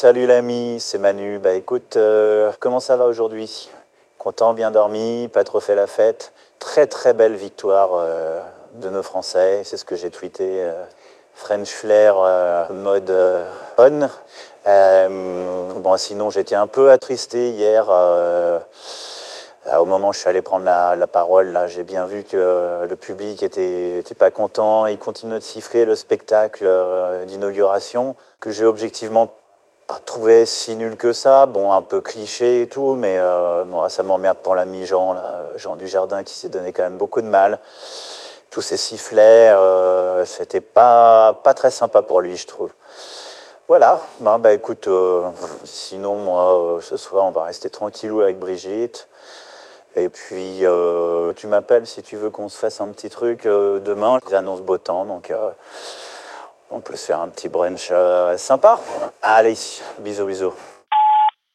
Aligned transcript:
Salut 0.00 0.26
l'ami, 0.26 0.80
c'est 0.80 0.96
Manu. 0.96 1.38
Bah 1.38 1.52
écoute, 1.52 1.98
euh, 1.98 2.52
comment 2.58 2.80
ça 2.80 2.96
va 2.96 3.04
aujourd'hui? 3.04 3.68
Content, 4.16 4.54
bien 4.54 4.70
dormi, 4.70 5.28
pas 5.28 5.44
trop 5.44 5.60
fait 5.60 5.74
la 5.74 5.86
fête. 5.86 6.32
Très 6.58 6.86
très 6.86 7.12
belle 7.12 7.34
victoire 7.34 7.90
euh, 7.92 8.40
de 8.76 8.88
nos 8.88 9.02
Français, 9.02 9.60
c'est 9.62 9.76
ce 9.76 9.84
que 9.84 9.96
j'ai 9.96 10.08
tweeté. 10.08 10.62
euh, 10.62 10.84
French 11.34 11.68
Flair 11.68 12.14
mode 12.70 13.14
on. 13.76 14.08
Bon, 15.80 15.96
sinon 15.98 16.30
j'étais 16.30 16.54
un 16.54 16.66
peu 16.66 16.90
attristé 16.90 17.50
hier. 17.50 17.90
au 17.90 19.84
moment 19.84 20.08
où 20.08 20.12
je 20.14 20.20
suis 20.20 20.30
allé 20.30 20.40
prendre 20.40 20.64
la, 20.64 21.06
parole, 21.08 21.48
là, 21.48 21.66
j'ai 21.66 21.82
bien 21.82 22.06
vu 22.06 22.24
que 22.24 22.86
le 22.88 22.96
public 22.96 23.42
était, 23.42 24.02
pas 24.18 24.30
content. 24.30 24.86
Il 24.86 24.98
continue 24.98 25.34
de 25.34 25.40
siffler 25.40 25.84
le 25.84 25.94
spectacle 25.94 26.66
d'inauguration 27.26 28.16
que 28.40 28.50
j'ai 28.50 28.64
objectivement 28.64 29.30
pas 29.90 29.98
trouvé 29.98 30.46
si 30.46 30.76
nul 30.76 30.96
que 30.96 31.12
ça. 31.12 31.46
Bon, 31.46 31.72
un 31.72 31.82
peu 31.82 32.00
cliché 32.00 32.62
et 32.62 32.68
tout, 32.68 32.94
mais 32.94 33.16
euh, 33.18 33.64
bon, 33.64 33.88
ça 33.88 34.04
m'emmerde 34.04 34.38
pour 34.38 34.54
l'ami 34.54 34.86
Jean, 34.86 35.14
là, 35.14 35.42
Jean 35.56 35.74
Dujardin, 35.74 36.22
qui 36.22 36.34
s'est 36.34 36.48
donné 36.48 36.72
quand 36.72 36.84
même 36.84 36.96
beaucoup 36.96 37.20
de 37.20 37.26
mal. 37.26 37.58
Tous 38.50 38.62
ces 38.62 38.76
sifflets, 38.76 39.50
euh, 39.50 40.24
c'était 40.24 40.60
pas, 40.60 41.40
pas 41.42 41.54
très 41.54 41.72
sympa 41.72 42.02
pour 42.02 42.20
lui, 42.20 42.36
je 42.36 42.46
trouve. 42.46 42.70
Voilà, 43.66 44.00
bah 44.20 44.52
écoute, 44.52 44.86
euh, 44.86 45.28
sinon, 45.64 46.16
moi, 46.16 46.78
ce 46.82 46.96
soir, 46.96 47.24
on 47.24 47.32
va 47.32 47.44
rester 47.44 47.68
tranquillou 47.68 48.20
avec 48.20 48.38
Brigitte. 48.38 49.08
Et 49.96 50.08
puis, 50.08 50.62
tu 51.34 51.46
m'appelles 51.48 51.86
si 51.88 52.02
tu 52.02 52.16
veux 52.16 52.30
qu'on 52.30 52.48
se 52.48 52.58
fasse 52.58 52.80
un 52.80 52.88
petit 52.88 53.10
truc 53.10 53.44
demain. 53.44 54.20
J'annonce 54.30 54.60
beau 54.60 54.78
temps, 54.78 55.04
donc 55.04 55.32
on 56.80 56.82
peut 56.82 56.96
se 56.96 57.06
faire 57.06 57.20
un 57.20 57.28
petit 57.28 57.50
brunch 57.50 57.88
euh, 57.90 58.38
sympa. 58.38 58.80
Allez, 59.20 59.54
bisous, 59.98 60.24
bisous. 60.24 60.54